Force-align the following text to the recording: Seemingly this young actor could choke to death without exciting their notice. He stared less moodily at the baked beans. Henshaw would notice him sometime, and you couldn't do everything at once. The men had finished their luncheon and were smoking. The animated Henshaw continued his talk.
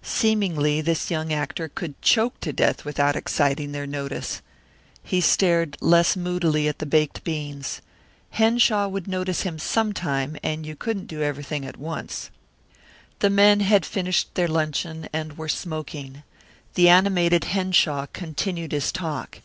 Seemingly 0.00 0.80
this 0.80 1.10
young 1.10 1.34
actor 1.34 1.68
could 1.68 2.00
choke 2.00 2.40
to 2.40 2.50
death 2.50 2.82
without 2.86 3.14
exciting 3.14 3.72
their 3.72 3.86
notice. 3.86 4.40
He 5.02 5.20
stared 5.20 5.76
less 5.82 6.16
moodily 6.16 6.66
at 6.66 6.78
the 6.78 6.86
baked 6.86 7.22
beans. 7.24 7.82
Henshaw 8.30 8.88
would 8.88 9.06
notice 9.06 9.42
him 9.42 9.58
sometime, 9.58 10.38
and 10.42 10.64
you 10.64 10.76
couldn't 10.76 11.08
do 11.08 11.20
everything 11.20 11.66
at 11.66 11.76
once. 11.76 12.30
The 13.18 13.28
men 13.28 13.60
had 13.60 13.84
finished 13.84 14.34
their 14.34 14.48
luncheon 14.48 15.10
and 15.12 15.36
were 15.36 15.50
smoking. 15.50 16.22
The 16.72 16.88
animated 16.88 17.44
Henshaw 17.44 18.06
continued 18.14 18.72
his 18.72 18.92
talk. 18.92 19.40